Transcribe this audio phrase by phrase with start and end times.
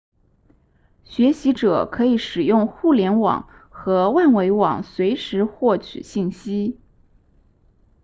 [1.03, 6.79] 学习者可以使用互联网和万维网随时获取信息